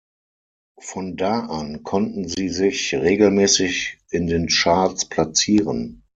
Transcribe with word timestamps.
Von 0.79 1.15
da 1.15 1.41
an 1.41 1.83
konnten 1.83 2.27
sie 2.27 2.49
sich 2.49 2.91
regelmäßig 2.95 3.99
in 4.09 4.25
den 4.25 4.47
Charts 4.47 5.07
platzieren. 5.07 6.01